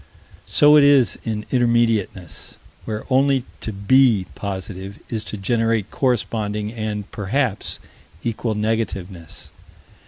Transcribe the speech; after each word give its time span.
So 0.47 0.77
it 0.77 0.83
is 0.83 1.19
in 1.25 1.43
intermediateness, 1.51 2.57
where 2.85 3.03
only 3.11 3.45
to 3.59 3.71
"be" 3.71 4.25
positive 4.33 4.97
is 5.09 5.23
to 5.25 5.37
generate 5.37 5.91
corresponding 5.91 6.73
and, 6.73 7.05
perhaps, 7.11 7.77
equal 8.23 8.55
negativeness. 8.55 9.51